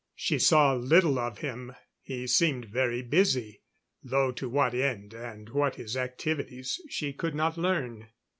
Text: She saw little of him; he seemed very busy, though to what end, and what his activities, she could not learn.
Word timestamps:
She 0.15 0.39
saw 0.39 0.73
little 0.73 1.19
of 1.19 1.37
him; 1.41 1.75
he 2.01 2.25
seemed 2.25 2.65
very 2.65 3.03
busy, 3.03 3.61
though 4.01 4.31
to 4.31 4.49
what 4.49 4.73
end, 4.73 5.13
and 5.13 5.49
what 5.49 5.75
his 5.75 5.95
activities, 5.95 6.81
she 6.89 7.13
could 7.13 7.35
not 7.35 7.55
learn. 7.55 8.07